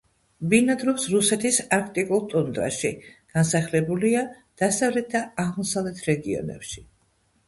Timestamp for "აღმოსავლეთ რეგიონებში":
5.45-6.83